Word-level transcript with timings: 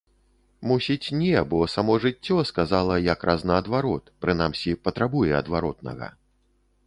Мусіць, 0.69 1.13
не, 1.19 1.41
бо 1.51 1.59
само 1.73 1.97
жыццё 2.05 2.37
сказала 2.51 2.95
якраз 3.13 3.45
наадварот, 3.51 4.03
прынамсі, 4.25 4.71
патрабуе 4.87 5.31
адваротнага. 5.41 6.07